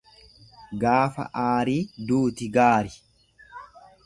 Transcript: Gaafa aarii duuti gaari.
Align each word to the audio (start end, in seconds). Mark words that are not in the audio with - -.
Gaafa 0.83 1.27
aarii 1.43 1.79
duuti 2.09 2.49
gaari. 2.57 2.99